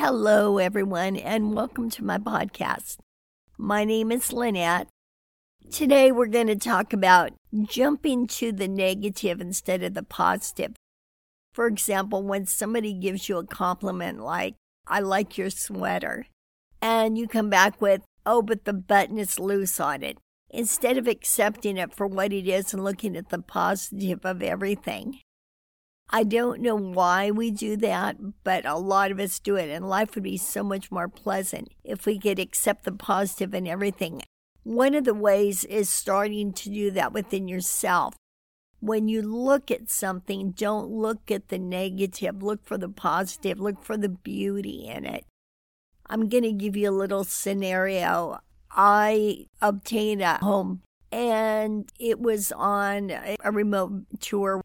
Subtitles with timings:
[0.00, 2.98] Hello, everyone, and welcome to my podcast.
[3.58, 4.86] My name is Lynette.
[5.72, 7.32] Today, we're going to talk about
[7.64, 10.76] jumping to the negative instead of the positive.
[11.52, 14.54] For example, when somebody gives you a compliment like,
[14.86, 16.26] I like your sweater,
[16.80, 20.18] and you come back with, oh, but the button is loose on it,
[20.48, 25.18] instead of accepting it for what it is and looking at the positive of everything.
[26.10, 29.88] I don't know why we do that, but a lot of us do it, and
[29.88, 34.22] life would be so much more pleasant if we could accept the positive in everything.
[34.62, 38.14] One of the ways is starting to do that within yourself.
[38.80, 43.82] When you look at something, don't look at the negative, look for the positive, look
[43.82, 45.26] for the beauty in it.
[46.06, 48.38] I'm going to give you a little scenario.
[48.70, 54.62] I obtained a home and it was on a remote tour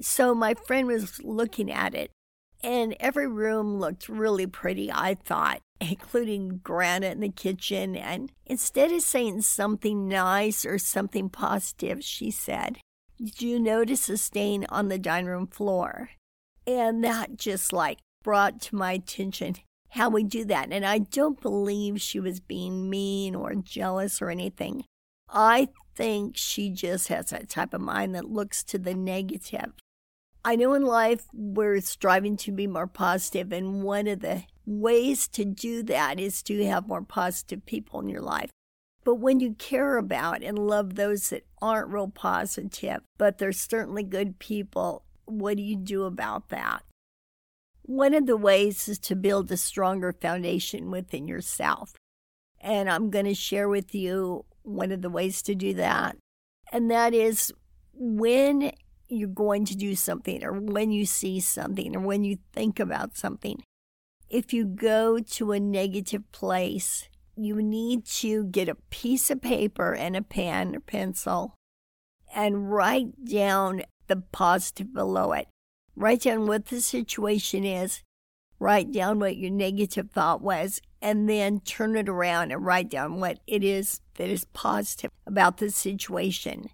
[0.00, 2.10] so my friend was looking at it,
[2.62, 7.96] and every room looked really pretty, I thought, including granite in the kitchen.
[7.96, 12.78] And instead of saying something nice or something positive, she said,
[13.18, 16.10] Did you notice a stain on the dining room floor?
[16.66, 19.56] And that just like brought to my attention
[19.90, 20.68] how we do that.
[20.70, 24.84] And I don't believe she was being mean or jealous or anything.
[25.28, 29.72] I think she just has that type of mind that looks to the negative.
[30.44, 35.28] I know in life we're striving to be more positive, and one of the ways
[35.28, 38.50] to do that is to have more positive people in your life.
[39.04, 44.02] But when you care about and love those that aren't real positive, but they're certainly
[44.02, 46.82] good people, what do you do about that?
[47.82, 51.94] One of the ways is to build a stronger foundation within yourself.
[52.60, 56.16] And I'm going to share with you one of the ways to do that.
[56.72, 57.52] And that is
[57.92, 58.72] when
[59.10, 63.16] you're going to do something or when you see something or when you think about
[63.16, 63.62] something.
[64.28, 69.94] If you go to a negative place, you need to get a piece of paper
[69.94, 71.54] and a pen or pencil
[72.34, 75.48] and write down the positive below it.
[75.96, 78.02] Write down what the situation is,
[78.58, 83.20] write down what your negative thought was, and then turn it around and write down
[83.20, 86.68] what it is that is positive about the situation.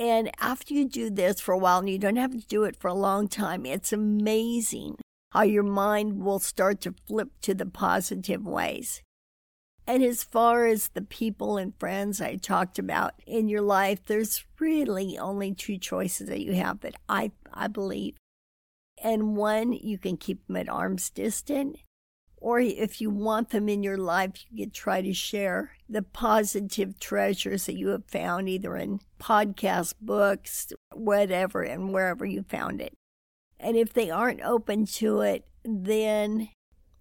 [0.00, 2.74] And after you do this for a while, and you don't have to do it
[2.74, 4.96] for a long time, it's amazing
[5.32, 9.02] how your mind will start to flip to the positive ways.
[9.86, 14.42] And as far as the people and friends I talked about in your life, there's
[14.58, 18.16] really only two choices that you have that I, I believe.
[19.02, 21.76] And one, you can keep them at arm's distance,
[22.40, 26.98] or if you want them in your life, you could try to share the positive
[26.98, 32.94] treasures that you have found either in podcast books, whatever, and wherever you found it.
[33.58, 36.48] And if they aren't open to it, then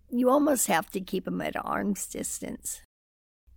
[0.09, 2.81] you almost have to keep them at arm's distance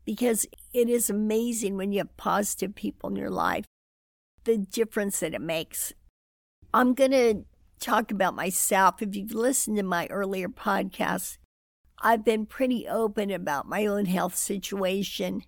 [0.05, 3.65] because it is amazing when you have positive people in your life,
[4.45, 5.93] the difference that it makes.
[6.73, 7.45] I'm going to
[7.81, 9.03] talk about myself.
[9.03, 11.39] If you've listened to my earlier podcasts,
[12.05, 15.45] I've been pretty open about my own health situation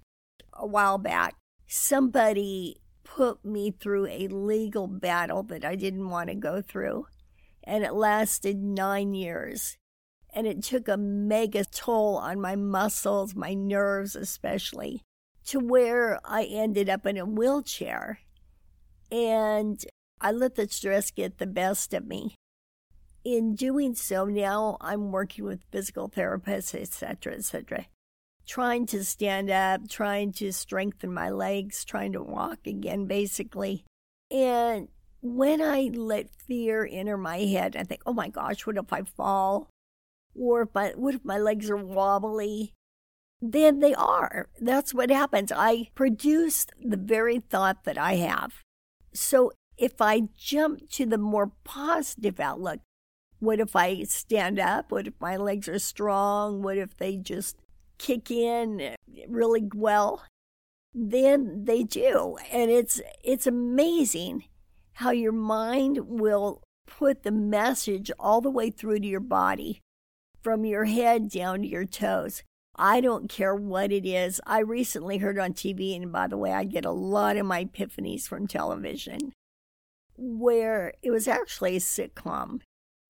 [0.52, 1.34] a while back.
[1.66, 7.06] Somebody put me through a legal battle that I didn't want to go through,
[7.64, 9.76] and it lasted nine years.
[10.32, 15.02] And it took a mega toll on my muscles, my nerves especially,
[15.46, 18.20] to where I ended up in a wheelchair.
[19.10, 19.84] And
[20.20, 22.36] I let the stress get the best of me
[23.24, 27.86] in doing so, now I'm working with physical therapists, etc., etc.,
[28.46, 33.84] trying to stand up, trying to strengthen my legs, trying to walk again, basically.
[34.30, 34.88] And
[35.22, 39.02] when I let fear enter my head, I think, oh my gosh, what if I
[39.02, 39.70] fall?
[40.34, 42.74] Or if my, what if my legs are wobbly?
[43.40, 44.48] Then they are.
[44.60, 45.50] That's what happens.
[45.50, 48.52] I produce the very thought that I have.
[49.14, 52.80] So if I jump to the more positive outlook,
[53.38, 54.90] what if I stand up?
[54.90, 56.62] What if my legs are strong?
[56.62, 57.56] What if they just
[57.98, 58.96] kick in
[59.28, 60.24] really well?
[60.94, 62.38] Then they do.
[62.52, 64.44] And it's it's amazing
[64.94, 69.80] how your mind will put the message all the way through to your body
[70.42, 72.42] from your head down to your toes.
[72.76, 74.40] I don't care what it is.
[74.46, 77.64] I recently heard on TV, and by the way, I get a lot of my
[77.64, 79.32] epiphanies from television,
[80.16, 82.60] where it was actually a sitcom.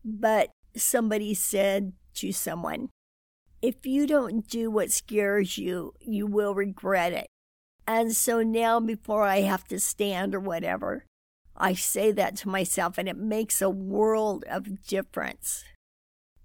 [0.04, 2.90] But somebody said to someone,
[3.62, 7.26] if you don't do what scares you, you will regret it.
[7.86, 11.04] And so now, before I have to stand or whatever,
[11.56, 15.64] I say that to myself, and it makes a world of difference.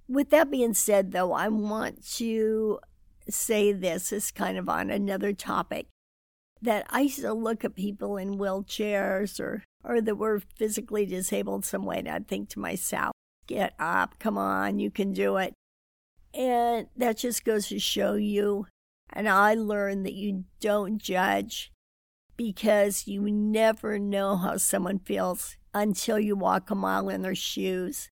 [0.07, 2.79] With that being said, though, I want to
[3.27, 5.87] say this is kind of on another topic
[6.61, 11.65] that I used to look at people in wheelchairs or, or that were physically disabled
[11.65, 13.13] some way, and I'd think to myself,
[13.49, 15.53] get up, come on, you can do it.
[16.33, 18.67] And that just goes to show you,
[19.11, 21.71] and I learned that you don't judge
[22.37, 28.09] because you never know how someone feels until you walk a mile in their shoes.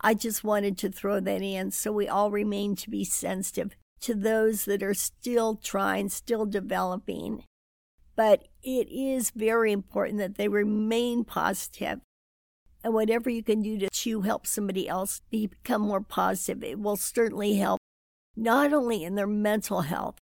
[0.00, 4.14] I just wanted to throw that in so we all remain to be sensitive to
[4.14, 7.42] those that are still trying, still developing,
[8.14, 12.00] but it is very important that they remain positive.
[12.86, 17.56] And whatever you can do to, help somebody else become more positive, it will certainly
[17.56, 17.80] help
[18.36, 20.18] not only in their mental health,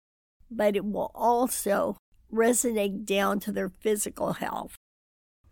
[0.50, 1.96] but it will also
[2.30, 4.76] resonate down to their physical health.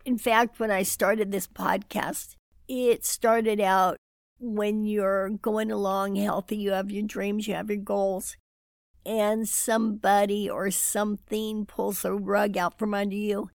[0.05, 2.35] In fact, when I started this podcast,
[2.67, 3.97] it started out
[4.39, 8.37] when you're going along healthy, you have your dreams, you have your goals,
[9.03, 13.49] and somebody or something pulls a rug out from under you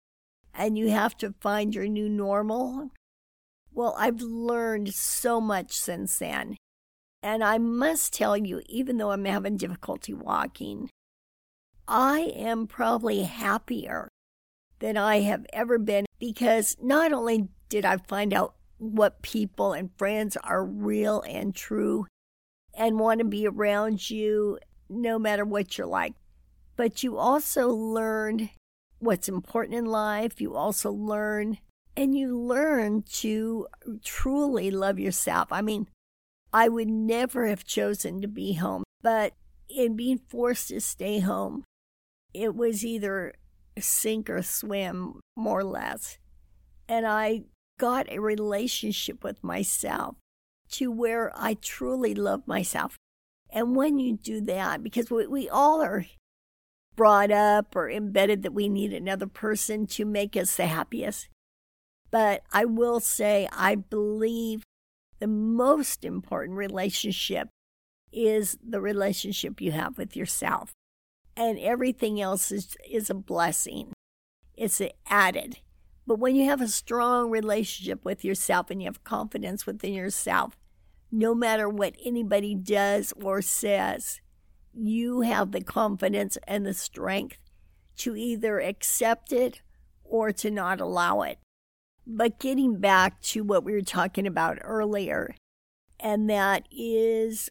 [0.52, 2.90] and you have to find your new normal.
[3.74, 6.56] Well, I've learned so much since then.
[7.22, 10.90] And I must tell you, even though I'm having difficulty walking,
[11.88, 14.08] I am probably happier
[14.78, 19.90] than I have ever been because not only did I find out what people and
[19.96, 22.06] friends are real and true
[22.74, 26.14] and want to be around you no matter what you're like.
[26.76, 28.50] But you also learn
[28.98, 30.40] what's important in life.
[30.40, 31.58] You also learn,
[31.96, 33.66] and you learn to
[34.04, 35.48] truly love yourself.
[35.52, 35.88] I mean,
[36.52, 39.34] I would never have chosen to be home, but
[39.68, 41.64] in being forced to stay home,
[42.32, 43.34] it was either
[43.78, 46.18] sink or swim, more or less.
[46.88, 47.42] And I
[47.78, 50.16] got a relationship with myself
[50.70, 52.96] to where I truly love myself.
[53.50, 56.06] And when you do that, because we, we all are
[56.96, 61.28] brought up or embedded that we need another person to make us the happiest.
[62.14, 64.62] But I will say, I believe
[65.18, 67.48] the most important relationship
[68.12, 70.70] is the relationship you have with yourself.
[71.36, 73.94] And everything else is, is a blessing,
[74.56, 75.58] it's added.
[76.06, 80.56] But when you have a strong relationship with yourself and you have confidence within yourself,
[81.10, 84.20] no matter what anybody does or says,
[84.72, 87.38] you have the confidence and the strength
[87.96, 89.62] to either accept it
[90.04, 91.38] or to not allow it.
[92.06, 95.34] But getting back to what we were talking about earlier,
[95.98, 97.48] and that is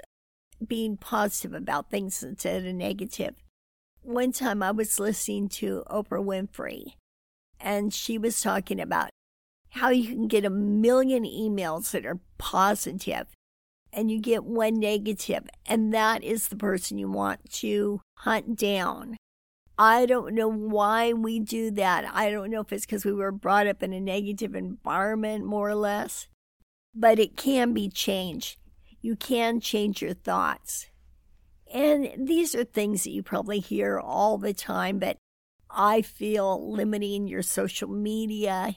[0.65, 3.35] being positive about things instead of negative.
[4.01, 6.93] One time I was listening to Oprah Winfrey,
[7.59, 9.09] and she was talking about
[9.69, 13.27] how you can get a million emails that are positive
[13.93, 19.17] and you get one negative, and that is the person you want to hunt down.
[19.77, 22.05] I don't know why we do that.
[22.13, 25.69] I don't know if it's because we were brought up in a negative environment, more
[25.69, 26.27] or less,
[26.93, 28.57] but it can be changed.
[29.01, 30.87] You can change your thoughts.
[31.73, 35.17] And these are things that you probably hear all the time, but
[35.69, 38.75] I feel limiting your social media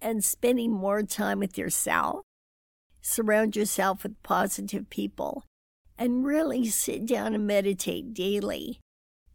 [0.00, 2.22] and spending more time with yourself
[3.08, 5.44] surround yourself with positive people,
[5.96, 8.80] and really sit down and meditate daily.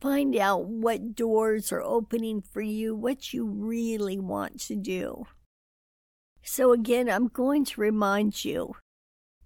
[0.03, 5.23] Find out what doors are opening for you, what you really want to do.
[6.43, 8.75] So, again, I'm going to remind you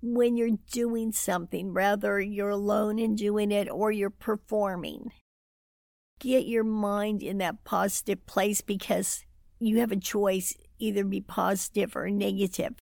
[0.01, 5.11] when you're doing something, whether you're alone and doing it or you're performing,
[6.19, 9.25] get your mind in that positive place because
[9.59, 12.73] you have a choice either be positive or negative.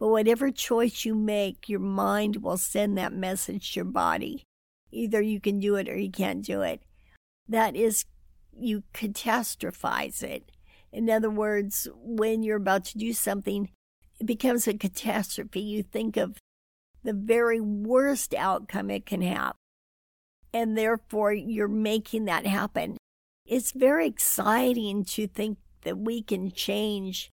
[0.00, 4.42] But whatever choice you make, your mind will send that message to your body.
[4.90, 6.82] Either you can do it or you can't do it.
[7.50, 8.04] That is,
[8.56, 10.52] you catastrophize it.
[10.92, 13.70] In other words, when you're about to do something,
[14.20, 15.60] it becomes a catastrophe.
[15.60, 16.38] You think of
[17.02, 19.56] the very worst outcome it can have.
[20.54, 22.96] And therefore, you're making that happen.
[23.44, 27.30] It's very exciting to think that we can change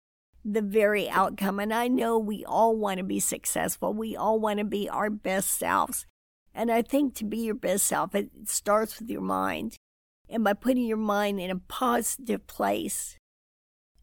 [0.45, 1.59] the very outcome.
[1.59, 3.93] And I know we all want to be successful.
[3.93, 6.05] We all want to be our best selves.
[6.53, 9.75] And I think to be your best self, it starts with your mind.
[10.29, 13.17] And by putting your mind in a positive place.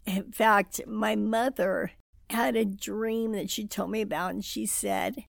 [0.07, 1.93] In fact, my mother
[2.31, 5.25] had a dream that she told me about, and she said,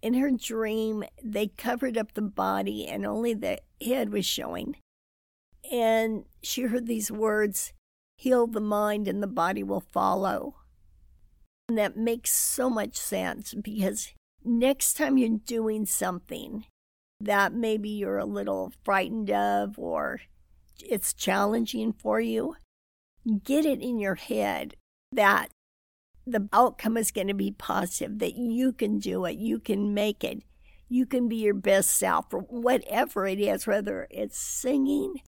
[0.00, 4.76] in her dream, they covered up the body and only the head was showing.
[5.70, 7.72] And she heard these words
[8.16, 10.56] heal the mind and the body will follow.
[11.68, 14.12] And that makes so much sense because
[14.44, 16.64] next time you're doing something
[17.20, 20.20] that maybe you're a little frightened of or
[20.86, 22.56] it's challenging for you,
[23.44, 24.74] get it in your head
[25.12, 25.50] that
[26.26, 30.22] the outcome is going to be positive, that you can do it, you can make
[30.22, 30.42] it,
[30.88, 35.20] you can be your best self, or whatever it is, whether it's singing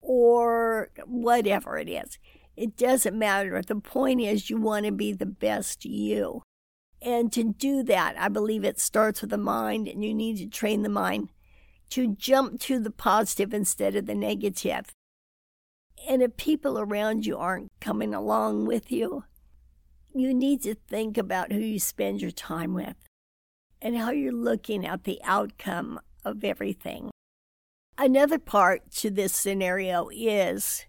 [0.00, 2.18] or whatever it is.
[2.56, 3.60] It doesn't matter.
[3.60, 6.42] The point is, you want to be the best you.
[7.02, 10.46] And to do that, I believe it starts with the mind, and you need to
[10.46, 11.28] train the mind
[11.90, 14.92] to jump to the positive instead of the negative.
[16.08, 19.24] And if people around you aren't coming along with you,
[20.14, 22.96] you need to think about who you spend your time with
[23.82, 27.10] and how you're looking at the outcome of everything.
[27.98, 30.86] Another part to this scenario is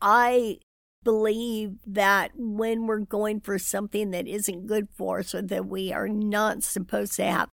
[0.00, 0.58] I
[1.02, 5.92] believe that when we're going for something that isn't good for us or that we
[5.92, 7.48] are not supposed to have,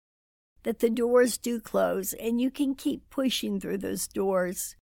[0.64, 4.76] that the doors do close and you can keep pushing through those doors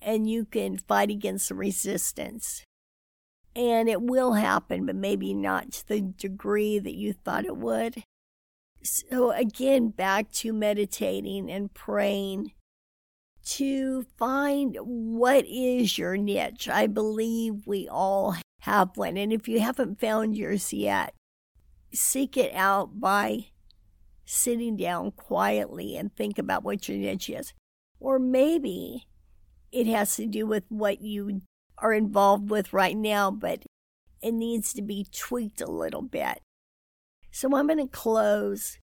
[0.00, 2.62] and you can fight against the resistance.
[3.54, 8.04] And it will happen, but maybe not to the degree that you thought it would.
[8.82, 12.52] So, again, back to meditating and praying
[13.46, 16.68] to find what is your niche.
[16.68, 19.16] I believe we all have one.
[19.16, 21.14] And if you haven't found yours yet,
[21.92, 23.46] seek it out by
[24.26, 27.54] sitting down quietly and think about what your niche is.
[27.98, 29.06] Or maybe
[29.72, 31.42] it has to do with what you
[31.78, 33.64] are involved with right now, but
[34.20, 36.40] it needs to be tweaked a little bit.
[37.30, 38.78] So I'm going to close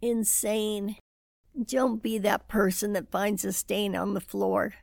[0.00, 0.96] in saying
[1.62, 4.74] don't be that person that finds a stain on the floor.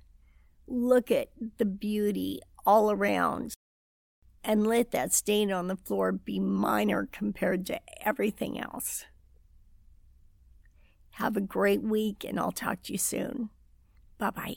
[0.68, 3.54] Look at the beauty all around
[4.44, 9.06] and let that stain on the floor be minor compared to everything else.
[11.22, 13.52] Have a great week, and I'll talk to you soon.
[14.18, 14.56] Bye bye.